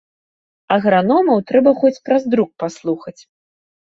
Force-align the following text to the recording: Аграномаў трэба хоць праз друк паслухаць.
Аграномаў 0.75 1.43
трэба 1.51 1.73
хоць 1.83 2.01
праз 2.09 2.25
друк 2.35 2.49
паслухаць. 2.63 3.21